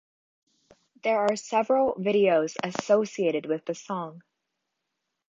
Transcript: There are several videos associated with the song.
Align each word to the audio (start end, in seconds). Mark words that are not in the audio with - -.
There 1.03 1.19
are 1.19 1.35
several 1.35 1.93
videos 1.93 2.55
associated 2.63 3.45
with 3.45 3.65
the 3.65 3.75
song. 3.75 4.23